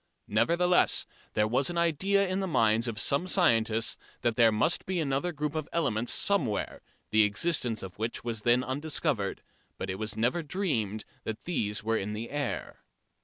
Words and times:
Nevertheless 0.27 1.05
there 1.35 1.47
was 1.47 1.69
an 1.69 1.77
idea 1.77 2.27
in 2.27 2.39
the 2.39 2.47
minds 2.47 2.87
of 2.87 2.99
some 2.99 3.27
scientists 3.27 3.97
that 4.21 4.35
there 4.35 4.51
must 4.51 4.87
be 4.87 4.99
another 4.99 5.31
group 5.31 5.53
of 5.53 5.69
elements 5.71 6.11
somewhere, 6.11 6.81
the 7.11 7.21
existence 7.21 7.83
of 7.83 7.99
which 7.99 8.23
was 8.23 8.41
then 8.41 8.63
undiscovered, 8.63 9.43
but 9.77 9.91
it 9.91 9.99
was 9.99 10.17
never 10.17 10.41
dreamed 10.41 11.05
that 11.23 11.43
these 11.43 11.83
were 11.83 11.97
in 11.97 12.13
the 12.13 12.31
air. 12.31 12.79